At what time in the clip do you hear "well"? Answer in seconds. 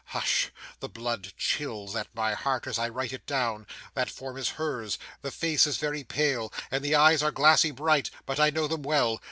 8.81-9.19